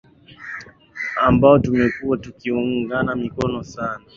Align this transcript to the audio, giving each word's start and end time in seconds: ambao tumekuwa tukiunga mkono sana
ambao 1.21 1.59
tumekuwa 1.59 2.17
tukiunga 2.17 3.15
mkono 3.15 3.63
sana 3.63 4.05